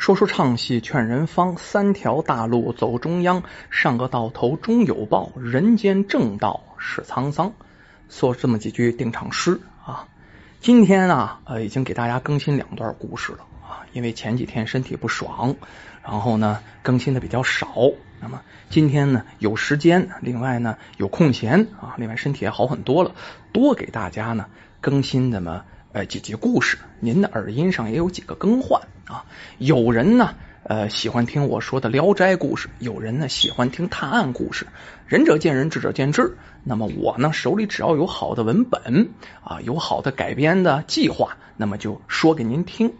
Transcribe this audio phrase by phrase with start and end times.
[0.00, 7.52] 说说唱戏劝人方，三条大路走中央，上个到头终有报，人间正道是沧桑。
[8.08, 10.08] 说这么几句定场诗啊。
[10.58, 15.54] 今天啊，呃，已经给大家更新两段故事了啊，因为前几天身体不爽，
[16.02, 17.68] 然后呢更新的比较少。
[18.22, 18.40] 那么
[18.70, 23.12] 今天呢有时间，另外呢有空闲啊，另外身体也好很多了，
[23.52, 24.46] 多给大家呢
[24.80, 25.62] 更新那么。
[25.92, 29.24] 呃，几集故事，您的耳音上也有几个更换啊。
[29.58, 34.68] 有人呢，呃，喜欢听我说的《聊斋》故事；有人呢，喜欢听探案故事。
[35.08, 36.36] 仁者见仁，智者见智。
[36.62, 39.08] 那么我呢，手里只要有好的文本
[39.42, 42.92] 啊，有好的改编的计划，那么就说给您听。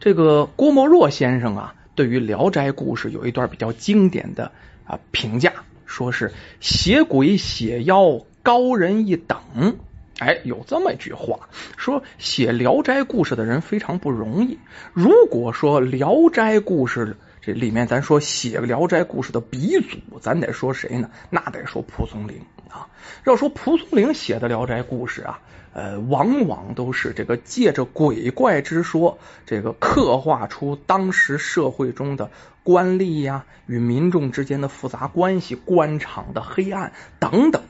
[0.00, 4.50] 这个郭沫若先生啊，对于《聊斋》故事有一段比较经典的
[4.84, 5.52] 啊评价，
[5.86, 9.38] 说是写鬼写妖高人一等。
[10.18, 14.58] 哎，有这么一句话，说写《聊斋》故事的人非常不容易。
[14.92, 21.10] 如果说《聊斋》故事这里面，咱说写《聊斋》故事的鼻祖，咱得说谁呢？
[21.30, 22.86] 那得说蒲松龄啊。
[23.24, 25.40] 要说蒲松龄写的《聊斋》故事啊，
[25.72, 32.30] 呃，往往都是这个借着鬼怪之说，这个刻画出当时社会中的
[32.62, 37.62] 官吏呀与民众之间的复杂关系、官场的黑暗等等。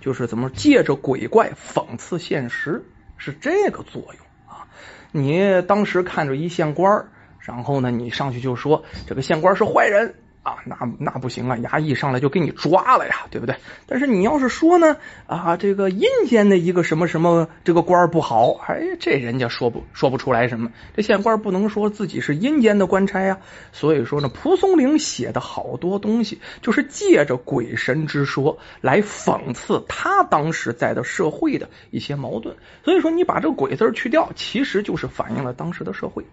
[0.00, 2.84] 就是怎么借着鬼怪讽刺现实，
[3.16, 4.66] 是这个作用啊！
[5.12, 10.14] 你当时看着一县官，然后呢，你上去就说这个县官是坏人。
[10.42, 11.56] 啊，那那不行啊！
[11.58, 13.56] 衙役上来就给你抓了呀，对不对？
[13.86, 20.72] 但是你要是说呢，啊，这个阴间的一个什么什么这个官不好，哎，这人家说不说不出来什么？
[20.96, 23.38] 这县官不能说自己是阴间的官差呀。
[23.72, 32.56] 所以说呢，蒲松龄写的好多东西，就是借着鬼神之说来讽刺他当时在的社会的一些矛盾。
[32.82, 36.24] 所以说，你把这个“鬼”字去掉，其实就是反映了当时的社会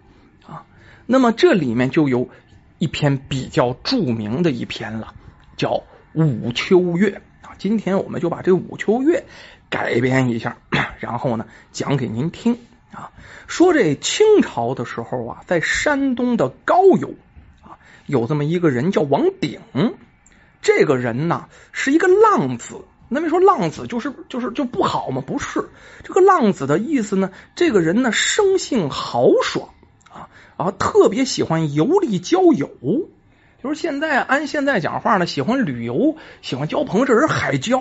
[0.46, 0.64] 啊。
[1.04, 2.30] 那么这里面就有。
[2.78, 5.14] 一篇比较著名的一篇了，
[5.56, 5.82] 叫
[6.24, 7.54] 《武秋月》啊。
[7.58, 9.20] 今天我们就把这《武秋月》
[9.68, 10.58] 改编一下，
[11.00, 12.58] 然后呢讲给您听
[12.92, 13.10] 啊。
[13.48, 17.14] 说这清朝的时候啊，在山东的高邮
[17.62, 19.60] 啊，有这么一个人叫王鼎。
[20.62, 22.82] 这个人呢是一个浪子。
[23.08, 25.22] 那没说浪子就是就是就不好吗？
[25.26, 25.70] 不是，
[26.04, 29.70] 这个浪子的意思呢，这个人呢生性豪爽。
[30.58, 32.68] 啊，特别喜欢游历交友，
[33.62, 37.80] 就是现在按现在讲话呢，喜欢旅游，喜欢交朋友，这人海交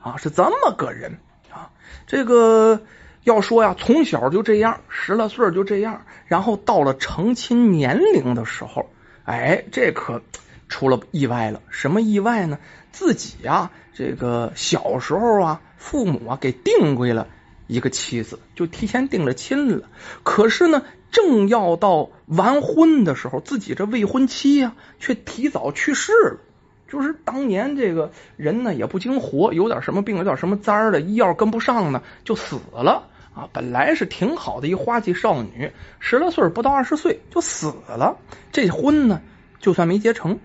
[0.00, 1.18] 啊，是这么个人
[1.50, 1.70] 啊。
[2.06, 2.80] 这个
[3.24, 8.88] 要说呀，从小就这样，十来岁就这样，然后到了成亲年龄的时候，
[9.24, 10.22] 哎，这可
[10.68, 11.60] 出了意外了。
[11.70, 12.60] 什么意外呢？
[12.92, 17.26] 自己呀，这个小时候啊，父母啊给定规了
[17.66, 19.88] 一个妻子，就提前定了亲了。
[20.22, 20.84] 可是呢。
[21.12, 26.38] 正要到完婚的时候，自己这未婚妻呀，却提早去世了。
[26.88, 33.48] 就是当年这个人呢，也不经活，有点什么病，有点什么灾儿的，医药跟不上呢，就死了啊。
[33.52, 38.18] 本来是挺好的一花季少女，十来岁不到二十岁就死了，
[38.50, 39.20] 这婚呢
[39.60, 40.38] 就算没结成。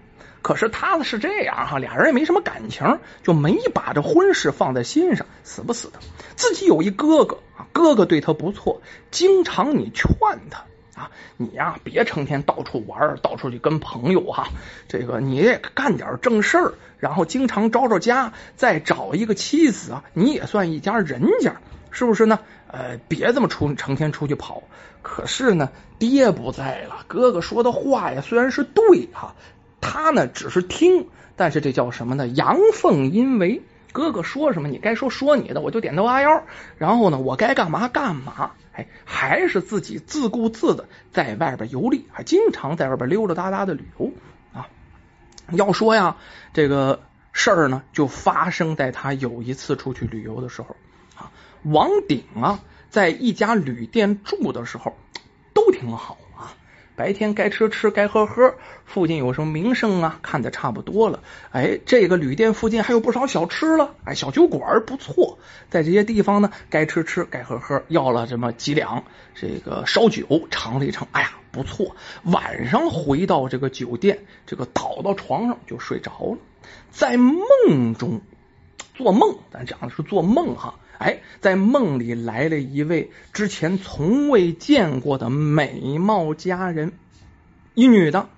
[0.48, 6.00] 可是他呢是这样哈，俩人也没什么感情，就没把这婚事放在心上，死不死的。
[6.38, 8.82] 自己有一哥哥啊，哥哥对他不错，
[9.12, 10.08] 经常你劝
[10.50, 10.64] 他
[10.96, 14.48] 啊，你呀别成天到处玩，到处去跟朋友哈，
[14.88, 21.58] 这个你也干点正事儿，然后经常招招家，再找一个妻子啊，你也算一家人家，
[21.92, 22.40] 是不是呢？
[22.72, 24.64] 呃，别这么出成天出去跑。
[25.02, 29.36] 可是呢，爹不在了，哥哥说的话呀，虽然是对哈。
[29.90, 32.28] 他呢，只是听，但是这叫什么呢？
[32.28, 33.62] 阳奉阴违。
[33.94, 36.44] 哥哥说什么，你该说说你的，我就点头哈腰。
[36.78, 38.52] 然后呢，我该干嘛干嘛。
[38.74, 44.12] 哎，还是自己自顾自的在外边游历，还经常在外边溜溜达达的旅游
[44.54, 44.68] 啊。
[45.52, 46.18] 要说呀，
[46.54, 50.76] 这个事儿呢，就发生在他有一次出去旅游的时候
[51.16, 51.32] 啊。
[51.64, 52.60] 王鼎啊，
[52.90, 54.96] 在一家旅店住的时候，
[55.56, 56.18] 都挺好。
[56.98, 58.56] 白天该吃吃，该喝喝。
[58.84, 60.18] 附近有什么名声啊？
[60.24, 61.20] 看的差不多了。
[61.52, 63.94] 哎，这个旅店附近还有不少小吃了。
[64.04, 65.38] 哎，小酒馆不错。
[65.70, 67.84] 在这些地方呢，该吃吃，该喝喝。
[67.88, 69.04] 要了这么几两
[69.36, 71.96] 这个烧酒，尝了一尝，哎呀，不错。
[72.24, 74.18] 晚上回到这个酒店，
[74.48, 76.38] 这个倒到床上就睡着了。
[76.90, 78.22] 在梦中
[78.96, 80.74] 做梦，咱讲的是做梦哈。
[80.98, 86.94] 哎，在梦里来了一位之前从未见过的美貌佳人，
[87.74, 88.30] 一女的。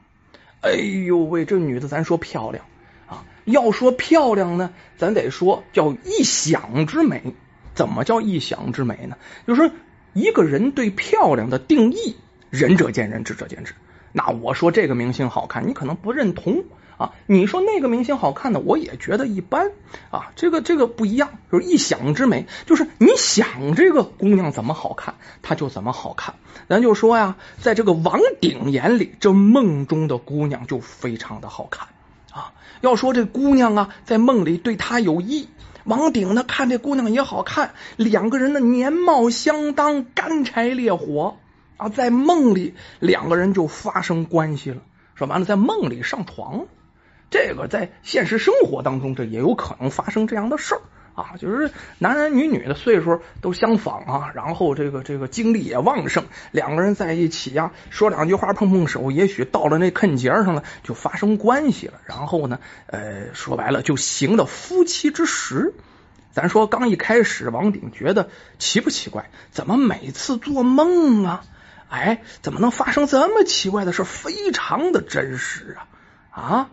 [0.61, 2.65] 哎呦喂，这女的咱说漂亮
[3.07, 7.33] 啊，要说漂亮呢，咱得说叫一想之美。
[7.75, 9.15] 怎么叫一想之美呢？
[9.47, 9.71] 就是
[10.11, 12.17] 一个人对漂亮的定义，
[12.49, 13.73] 仁者见仁，智者见智。
[14.11, 16.65] 那我说这个明星好看，你可能不认同
[16.99, 17.13] 啊。
[17.25, 19.71] 你说那个明星好看的，我也觉得一般
[20.11, 20.31] 啊。
[20.35, 26.35] 这个这个不一样，就是一想之美，就是你想这个姑娘怎么好看，她就怎么好看。
[26.67, 31.87] 咱就说呀，在这个王鼎眼里，这梦中的姑娘就非常的好看
[32.31, 32.53] 啊。
[32.81, 35.47] 要说这姑娘啊，在梦里对他有意，
[35.85, 41.37] 王鼎呢看这姑娘也好看，两个人的年貌相当，干柴烈火。
[41.77, 44.81] 啊，在梦里两个人就发生关系了，
[45.15, 46.65] 说完了在梦里上床，
[47.29, 50.81] 这个在现实生活当中这也有可能发生这样的事儿
[51.13, 65.73] 啊，就是男男女女的岁数都相仿啊，然后这个这个精力也旺盛，两个人在一起呀，说两句话碰碰手，也许到了那坎节上了就发生关系了，然后呢，呃，说白了就行了夫妻之实。
[66.31, 69.29] 咱说刚一开始，王鼎觉得奇不奇怪？
[69.51, 71.43] 怎么每次做梦啊？
[71.89, 74.03] 哎，怎么能发生这么奇怪的事？
[74.03, 75.87] 非常的真实啊！
[76.31, 76.69] 啊，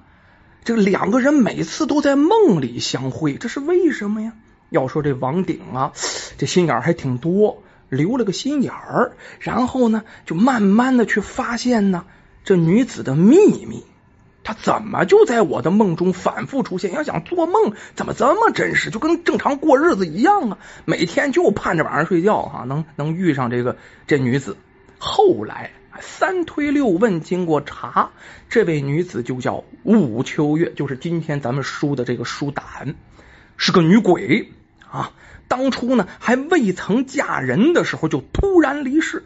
[0.67, 4.33] 这两个人每次都在梦里相会，这是为什么呀？
[4.69, 5.93] 要说这王鼎啊，
[6.39, 12.05] 这心眼还挺多，留了个心眼儿，然后呢，就慢慢的去发现呢
[12.43, 13.85] 这女子的秘密。
[14.43, 16.93] 他怎么就在我的梦中反复出现？
[16.93, 18.91] 要想做梦，怎么这么真实？
[18.91, 20.59] 就跟正常过日子一样啊！
[20.85, 23.77] 每天就盼着晚上睡觉哈，能能遇上这个
[24.09, 24.57] 这女子。
[24.99, 25.71] 后来
[26.01, 28.11] 三推六问，经过查，
[28.49, 32.95] 这位女子就叫武秋月，就是今天咱们书的这个书胆，
[33.57, 34.53] 是个女鬼
[34.91, 35.13] 啊。
[35.49, 39.25] 当初呢，还未曾嫁人的时候，就突然离世。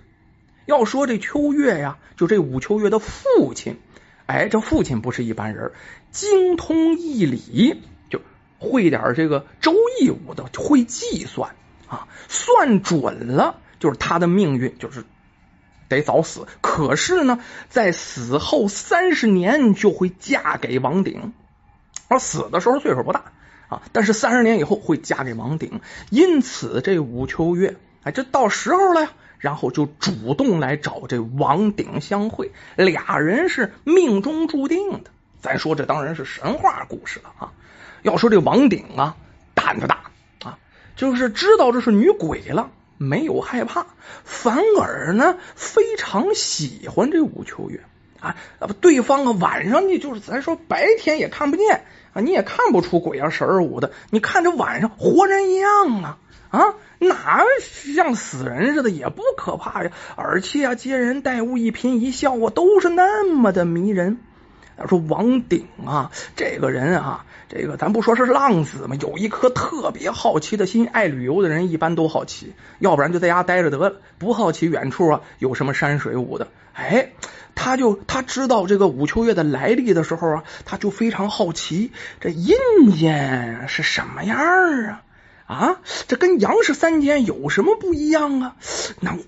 [0.66, 3.78] 要说这秋月呀，就这武秋月的父亲，
[4.26, 5.72] 哎，这父亲不是一般人，
[6.10, 8.20] 精通易理，就
[8.58, 11.54] 会点这个周易武的，会计算
[11.88, 15.04] 啊，算准了，就是他的命运就是。
[15.90, 21.34] 得早死，可是呢，在死后三十年就会嫁给王鼎，
[22.08, 23.24] 而死的时候岁数不大
[23.68, 35.10] 啊，但是三十年以后会嫁给王鼎，因此这武秋月哎，这到时候了呀，然后就主动来找这王鼎相会，俩人是命中注定的。
[35.42, 37.52] 咱说这当然是神话故事了啊。
[38.02, 39.16] 要说这王鼎啊，
[39.54, 39.98] 胆子大
[40.44, 40.58] 啊，
[40.96, 42.70] 就是知道这是女鬼了。
[43.02, 43.86] 没有害怕，
[44.24, 47.80] 反而呢非常喜欢这武秋月
[48.20, 48.36] 啊！
[48.82, 56.18] 对方啊晚上你就是咱说白天也看不见啊，你也看不出鬼啊神儿舞的，你看这晚上活人一样啊
[56.50, 57.42] 啊，哪
[57.94, 64.18] 像死人似的，也不可怕呀，而且啊接人待物一颦一笑啊都是那么的迷人。
[64.88, 70.86] 说王鼎啊，这个人啊，这个咱不说是浪子嘛，有一颗特别好奇的心。
[70.86, 76.48] 爱旅游的人一般都好奇，要不然就在家待着得了，不好奇远处啊有什么山水舞的。
[76.72, 77.10] 哎，
[77.54, 82.56] 他就他知道这个武秋月的来历的时候啊，他就非常好奇，这阴
[82.96, 85.02] 间是什么样啊？
[85.46, 88.56] 啊，这跟杨氏三间有什么不一样啊？
[89.00, 89.18] 能，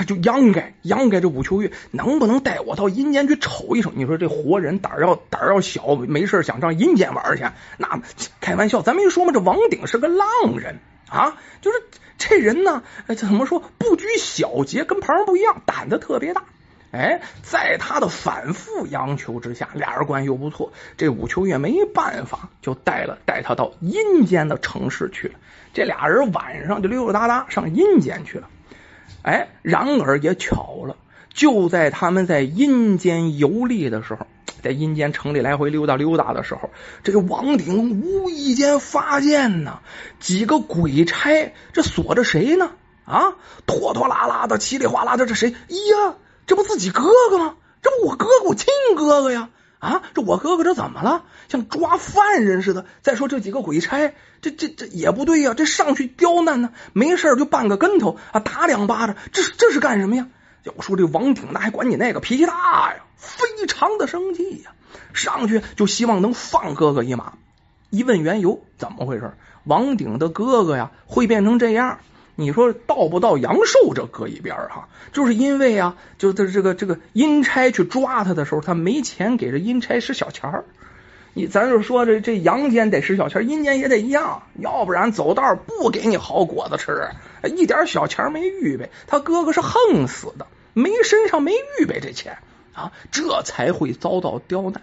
[0.00, 3.92] 他就央该央该这武秋月能不能带我到阴间去瞅一瞅？
[3.94, 7.44] 你说这活人胆儿要胆儿要小，没事想上阴间玩去？
[7.76, 8.00] 那
[8.40, 10.26] 开玩笑，咱没说嘛，这王鼎是个浪
[10.56, 10.78] 人
[11.10, 11.82] 啊，就是
[12.16, 12.82] 这人呢，
[13.14, 16.44] 怎么说不拘小节，跟旁人不一样，胆子特别大。
[16.92, 25.34] 哎，在他的反复央求之下，俩人关系又不错，这武秋月没办法，就带了带他到阴间的城市去了。
[25.74, 28.48] 这俩人晚上就溜溜达达上阴间去了。
[29.22, 30.96] 哎，然而也巧了，
[31.32, 34.26] 就在他们在阴间游历的时候，
[34.62, 36.70] 在阴间城里来回溜达溜达的时候，
[37.02, 39.80] 这个王鼎无意间发现呢，
[40.18, 42.70] 几个鬼差这锁着谁呢？
[43.04, 43.34] 啊，
[43.66, 45.50] 拖拖拉拉的，稀里哗啦的，这谁？
[45.50, 46.14] 呀！
[46.46, 47.56] 这不自己哥哥吗？
[47.82, 49.48] 这不我哥哥，我亲哥哥呀！
[49.80, 51.24] 啊，这我哥哥这怎么了？
[51.48, 52.86] 像抓犯人似的。
[53.02, 55.54] 再说这几个鬼差，这这这也不对呀！
[55.54, 60.28] 这上去刁难呢，没事就绊个跟头啊，打两巴掌，这这是干什么呀？
[60.64, 64.72] 要说这王挺，那还管你那个脾气大呀，非常的生气呀！
[65.14, 67.32] 上去就希望能放哥哥一马。
[67.88, 69.32] 一问缘由，怎么回事？
[69.64, 72.00] 王鼎的哥哥呀，会变成这样。
[72.40, 80.64] 你说到不到阳寿这搁一边哈，就是因为啊，就他这个这个阴差去抓他的时候，他没钱给这阴差使小钱儿。
[81.32, 87.10] 你咱就说这这阳间得使小钱，阴间也得一样，要不然走道不给你好果子吃，
[87.44, 92.38] 一点小钱没预备，他哥哥是横死的，没身上没预备这钱
[92.72, 94.82] 啊，这才会遭到刁难。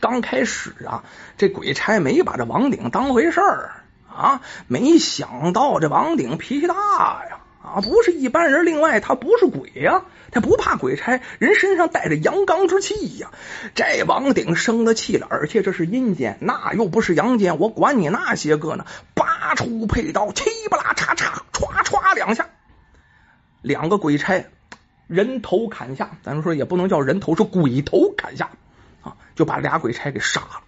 [0.00, 1.04] 刚开始啊，
[1.36, 3.70] 这鬼差没把这王鼎当回事儿。
[4.14, 4.40] 啊！
[4.66, 6.74] 没想到这王鼎脾气大
[7.24, 7.38] 呀！
[7.62, 8.64] 啊，不是一般人。
[8.64, 13.30] 另外，他不是鬼呀，他不怕鬼差，人身上带着阳刚之气呀。
[13.74, 18.86] 这王鼎生了气了，而且这是阴间，那又不是阳间，我管你那些个呢？
[19.14, 22.46] 拔出佩刀，七不拉叉叉，歘歘两下，
[23.60, 24.46] 两个鬼差
[25.06, 26.12] 人头砍下。
[26.22, 28.50] 咱说也不能叫人头，是鬼头砍下
[29.02, 30.62] 啊，就把俩鬼差给杀了。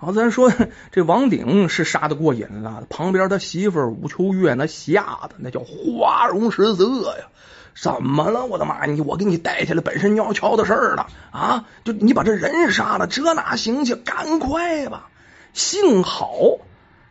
[0.00, 0.52] 好，咱说
[0.92, 7.26] 这王鼎是杀的过瘾了，旁边他媳妇武秋月那吓得那叫花容失色呀！
[7.74, 8.46] 怎么了？
[8.46, 8.86] 我的妈！
[8.86, 11.64] 你我给你带下来本身你要瞧的事儿了啊！
[11.82, 13.96] 就你把这人杀了，这哪行去？
[13.96, 15.10] 赶快吧！
[15.52, 16.58] 幸好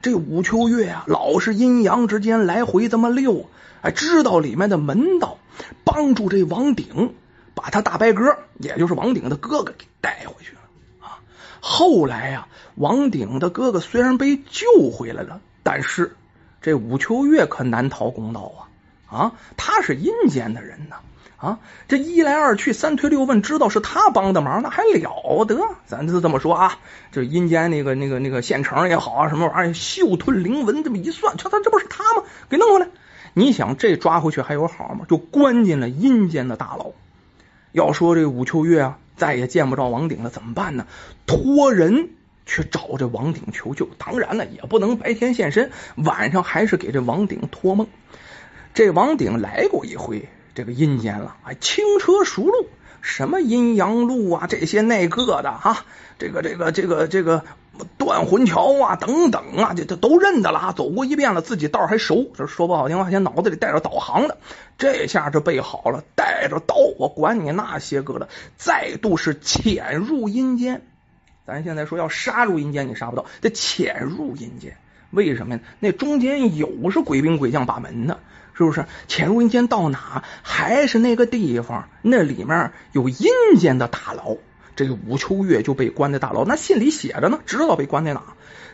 [0.02, 3.50] 这武秋月啊，老是阴阳之间来回这么溜，
[3.82, 5.40] 哎，知道里面的门道，
[5.84, 7.16] 帮助这王鼎
[7.54, 10.54] 把他大伯哥，也就是王鼎的哥哥给带回去！
[11.60, 12.48] 后来呀。
[12.76, 16.16] 王鼎的哥哥虽然被救回来了，但是
[16.62, 18.52] 这武秋月可难逃公道
[19.10, 19.18] 啊！
[19.18, 20.98] 啊，他是阴间的人呢！
[21.38, 25.58] 啊，这一来二去，三推六问，知道是他帮的忙，那还了得？
[25.88, 26.78] 咱就这么说啊，
[27.12, 32.22] 这阴间那个那个那个县城也好啊，什么玩意儿，嗅吞灵文，这么一算，瞧他这不是他吗？
[32.48, 32.90] 给弄回来！
[33.34, 35.08] 你想这抓回去还有好吗？
[35.10, 36.92] 就关进了阴间的大牢。
[37.72, 40.88] 要说这武秋月啊，再也见不着王鼎了，怎么办呢？
[41.26, 42.12] 托人。
[42.50, 47.88] 去找这王鼎求救，当然了，也不能白天现身，晚上还是给这王鼎托梦。
[48.74, 52.70] 这王鼎来过一回这个阴间了，哎，轻车熟路，
[53.02, 55.84] 什么阴阳路啊，这些那个的哈，
[56.20, 57.44] 这个这个这个这个
[57.98, 62.32] 断魂桥啊，等等啊，这这都认得了，走过一遍了，自己道还熟。
[62.36, 64.38] 这说不好听话，先脑子里带着导航的，
[64.78, 70.82] 这下就备好了，带着刀，我管你那些个的，再度是潜入阴间。
[71.46, 74.78] 咱现在说要杀入阴间，你杀不到，得潜入阴间。
[75.12, 75.62] 为什么呀？
[75.80, 78.20] 那中间有是鬼兵鬼将把门的，
[78.54, 78.86] 是不是？
[79.08, 80.24] 潜入阴间到哪？
[80.42, 81.88] 还是那个地方？
[82.02, 84.36] 那里面有阴间的大牢。
[84.78, 88.22] 这个武秋月就被关在大牢，那信里写着呢，知道被关在哪。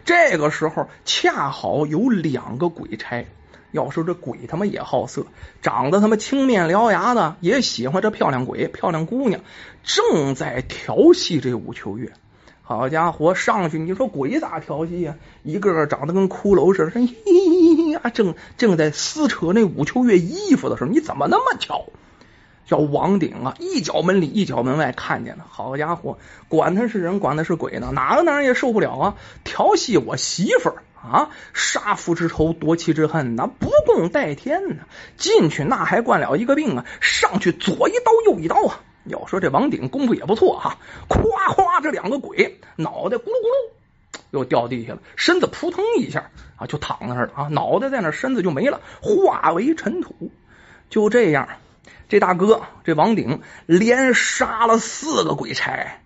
[0.03, 3.25] 这个时候恰好有两个鬼差，
[3.72, 5.25] 要说这鬼他妈也好色，
[5.62, 9.39] 长得他妈青面獠牙的，也喜欢这漂亮鬼、漂亮姑娘，
[9.86, 12.12] 正在调戏这武秋月。
[12.63, 15.15] 好家伙，上去你说鬼咋调戏呀？
[15.43, 21.86] 一个个长得跟骷髅似的，嘿嘿呀，正正在撕扯那武秋月衣服的时候，你怎么那么巧？
[22.74, 25.46] 叫王鼎啊，一脚门里一脚门外看见了。
[25.48, 29.15] 好家伙，管他是人，管他是鬼呢，哪个男人也受不了啊！
[29.44, 34.86] 调戏我媳妇儿啊，杀父之仇，夺妻之恨，那不共戴天呢。
[35.18, 38.82] 进去那还惯了一个病啊，上去左一刀右一刀啊。
[39.06, 41.22] 要说这王鼎功夫也不错哈，咵
[41.53, 43.72] 咵这两个鬼脑袋咕噜咕噜
[44.32, 50.32] 又掉地下了，身子扑腾一下啊就躺那儿了啊，脑袋在那，身子就没了，化为尘土。
[50.89, 51.48] 就这样，
[52.13, 55.98] 这大哥这王鼎连杀了四个鬼差，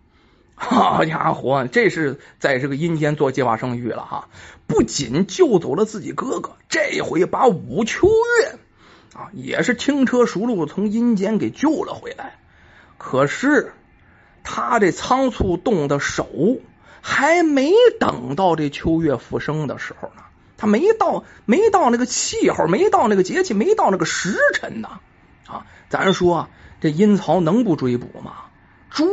[0.56, 4.30] 好家伙，这是在这个阴间做计划生育了哈！
[4.68, 8.58] 不仅救走了自己哥哥，这回把武秋月
[9.20, 12.40] 啊也是轻车熟路从阴间给救了回来。
[12.98, 13.74] 可是
[14.46, 16.30] 他这仓促动的手，
[17.02, 20.24] 还没等到这秋月复生的时候呢。
[20.56, 25.02] 他没到，没到那个气候，没到那个节气，没到那个时辰呢。
[25.48, 26.50] 啊，咱说
[26.82, 28.34] 这阴曹能不追捕吗？
[28.90, 29.06] 追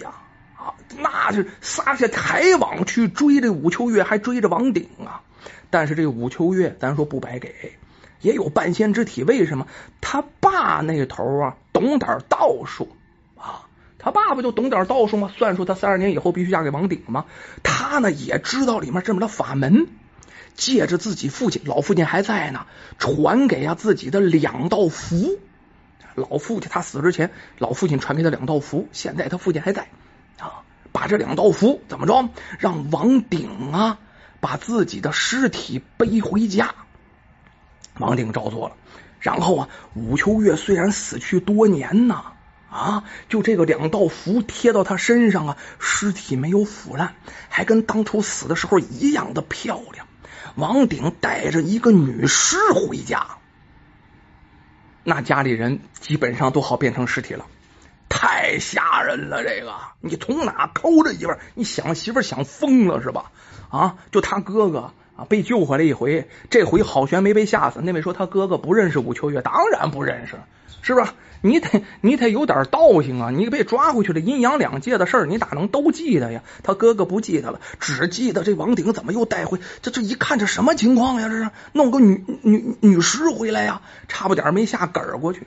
[0.00, 0.12] 呀！
[0.56, 5.22] 啊，那是撒下台网去追这武秋月，还追着王鼎啊。
[5.70, 7.78] 但是这武秋月，咱说不白给，
[8.20, 9.24] 也有半仙之体。
[9.24, 9.66] 为什么？
[10.00, 12.88] 他爸那头啊，懂点道术
[13.36, 13.66] 啊。
[13.98, 15.30] 他爸爸就懂点道术吗？
[15.36, 17.24] 算出他三十年以后必须嫁给王鼎吗？
[17.62, 19.86] 他呢也知道里面这么的法门，
[20.54, 22.66] 借着自己父亲，老父亲还在呢，
[22.98, 25.38] 传给啊自己的两道符。
[26.14, 29.88] 老父亲他死之前，老父亲传给他两道符，现在他父亲还在
[30.38, 32.28] 啊，把这两道符怎么着，
[32.58, 33.98] 让王鼎啊
[34.40, 36.74] 把自己的尸体背回家。
[37.98, 38.76] 王鼎照做了，
[39.20, 42.24] 然后啊，武秋月虽然死去多年呐。
[42.72, 47.16] 啊，就这个两道符贴到他身上啊，尸体没有腐烂，
[47.50, 50.06] 还跟当初死的时候一样的漂亮。
[50.54, 53.36] 王鼎带着一个女尸回家，
[55.04, 57.46] 那家里人基本上都好变成尸体了，
[58.08, 59.42] 太吓人了。
[59.42, 61.34] 这个你从哪抠着媳妇？
[61.54, 63.32] 你想媳妇想疯了是吧？
[63.70, 67.80] 啊，就他哥哥啊被救回来一回，这回好悬没被吓死。
[67.82, 70.36] 那位说他哥哥不认识武秋月，当然不认识，
[70.82, 71.06] 是不是？
[71.42, 73.30] 你得你得有点道行啊！
[73.30, 76.42] 你被抓回去的阴阳两界的事儿，你哪能都记得呀？
[76.62, 81.28] 他哥哥不记得了，只记得这王鼎怎么又带回这这一看这什么情况呀？
[81.28, 83.82] 这是弄个女女女尸回来呀？
[84.08, 85.46] 差不点没下梗儿过去。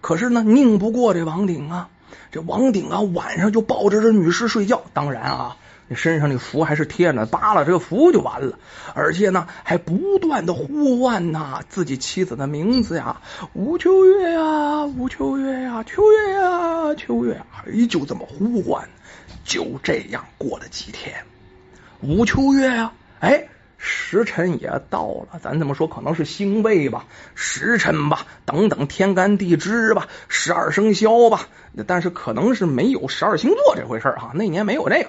[0.00, 1.88] 可是呢，拧不过这王鼎啊！
[2.30, 4.84] 这王鼎啊，晚上就抱着这女尸睡觉。
[4.92, 5.56] 当然啊。
[5.94, 8.58] 身上那符还是贴着，扒了这个符就完了。
[8.94, 13.20] 而且呢，还不断的呼唤呐自己妻子的名字呀，
[13.52, 18.88] 吴秋月呀，吴秋月呀，秋月呀，秋月呀，哎，就这么呼唤。
[19.44, 21.24] 就这样过了几天，
[22.00, 31.48] 吴秋月呀，哎，时辰也到了，咱这么说可能是星位吧，时辰吧，等等天干地支吧，十二生肖吧，
[31.88, 35.08] 但是可能是没有十二星座这回事哈，那年没有这个。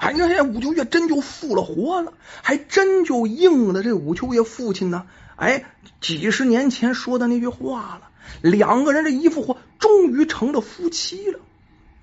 [0.00, 5.06] 哎，你看，这武秋月真就复了活了，还真就应了这武秋月父亲呢。
[5.36, 5.64] 哎，
[6.00, 8.08] 几十年前说的那句话了，
[8.40, 11.38] 两个人这一复活，终于成了夫妻了。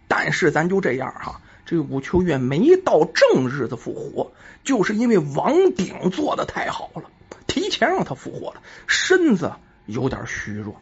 [0.07, 4.31] 但是咱就这样哈，这武秋月没到正日子复活，
[4.63, 7.09] 就是因为王鼎做的太好了，
[7.47, 9.53] 提前让他复活了，身子
[9.87, 10.79] 有点虚弱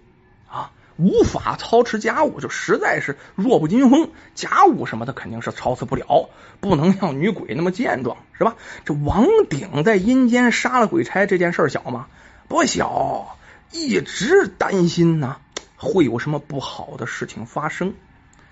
[0.50, 0.70] 啊。
[0.98, 4.12] 无法操持家务，就实在是弱不禁风。
[4.34, 8.56] 家务什么的肯定是操持不了，不能像女鬼那么健壮，是吧？
[8.86, 12.08] 这王鼎在阴间杀了鬼差这件事小吗？
[12.48, 13.38] 不小，
[13.72, 15.38] 一直担心呢，
[15.76, 17.94] 会有什么不好的事情发生。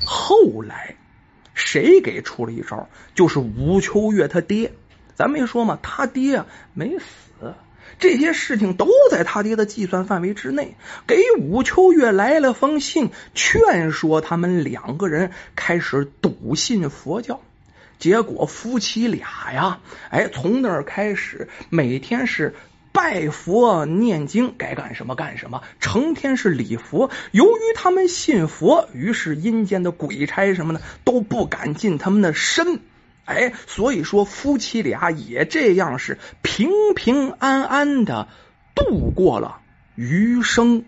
[0.06, 0.96] 后来
[1.54, 2.90] 谁给出了一招？
[3.16, 4.74] 就是吴秋月他爹。
[5.16, 5.78] 咱没说吗？
[5.82, 7.06] 他爹没死。
[8.00, 10.76] 这些事情都在他爹的计算范围之内，
[11.08, 17.42] 给武秋月来了封信，劝说他们两个人开始笃信佛教。
[18.00, 22.54] 结果夫妻俩呀，哎，从那儿开始每天是
[22.92, 27.10] 拜佛念经，该干什么干什么，成天是礼佛。
[27.32, 32.82] 由于他们信佛，于是阴间的鬼差什么的都不敢近他们的身。
[33.26, 38.28] 哎，所以说夫妻俩也这样是平平安安的
[38.76, 39.62] 度过了
[39.96, 40.86] 余生。